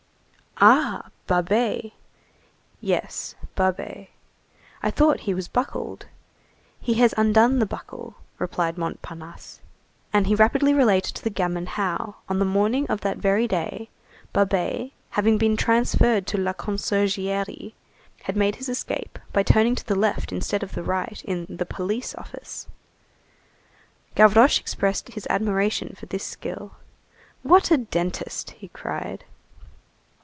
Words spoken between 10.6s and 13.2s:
related to the gamin how, on the morning of that